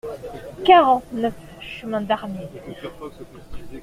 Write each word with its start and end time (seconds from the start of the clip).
quarante-neuf 0.65 1.35
chemin 1.59 2.01
d'Armire 2.01 2.49